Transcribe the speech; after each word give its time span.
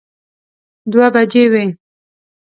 دوه 0.91 1.07
بجې 1.13 1.43
وې. 1.51 1.65